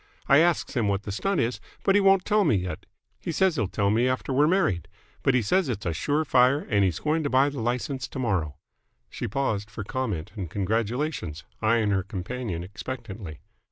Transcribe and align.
I 0.27 0.39
asks 0.39 0.73
him 0.73 0.87
what 0.87 1.03
the 1.03 1.11
stunt 1.11 1.39
is, 1.41 1.61
but 1.83 1.93
he 1.93 2.01
won't 2.01 2.25
tell 2.25 2.43
me 2.43 2.55
yet. 2.55 2.87
He 3.19 3.31
says 3.31 3.55
he'll 3.55 3.67
tell 3.67 3.91
me 3.91 4.07
after 4.07 4.33
we're 4.33 4.47
married, 4.47 4.87
but 5.21 5.35
he 5.35 5.43
says 5.43 5.69
it's 5.69 5.85
sure 5.95 6.25
fire 6.25 6.57
and 6.71 6.83
he's 6.83 6.97
going 6.97 7.21
to 7.21 7.29
buy 7.29 7.49
the 7.49 7.59
license 7.61 8.07
tomorrow." 8.07 8.55
She 9.11 9.27
paused 9.27 9.69
for 9.69 9.83
comment 9.83 10.31
and 10.35 10.49
congratulations, 10.49 11.43
eyeing 11.61 11.91
her 11.91 12.01
companion 12.01 12.63
expectantly. 12.63 13.41